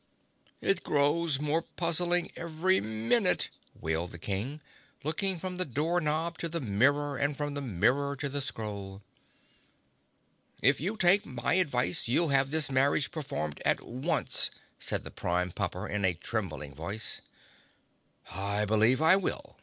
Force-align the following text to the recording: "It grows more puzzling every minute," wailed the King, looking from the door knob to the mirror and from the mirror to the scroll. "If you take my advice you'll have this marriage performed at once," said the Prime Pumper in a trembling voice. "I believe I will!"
"It 0.61 0.81
grows 0.81 1.39
more 1.39 1.61
puzzling 1.61 2.31
every 2.35 2.79
minute," 2.81 3.51
wailed 3.75 4.09
the 4.13 4.17
King, 4.17 4.59
looking 5.03 5.37
from 5.37 5.57
the 5.57 5.63
door 5.63 6.01
knob 6.01 6.39
to 6.39 6.49
the 6.49 6.59
mirror 6.59 7.17
and 7.17 7.37
from 7.37 7.53
the 7.53 7.61
mirror 7.61 8.15
to 8.15 8.27
the 8.27 8.41
scroll. 8.41 9.03
"If 10.59 10.81
you 10.81 10.97
take 10.97 11.23
my 11.23 11.53
advice 11.53 12.07
you'll 12.07 12.29
have 12.29 12.49
this 12.49 12.71
marriage 12.71 13.11
performed 13.11 13.61
at 13.63 13.85
once," 13.85 14.49
said 14.79 15.03
the 15.03 15.11
Prime 15.11 15.51
Pumper 15.51 15.87
in 15.87 16.03
a 16.03 16.15
trembling 16.15 16.73
voice. 16.73 17.21
"I 18.31 18.65
believe 18.65 19.03
I 19.03 19.15
will!" 19.17 19.59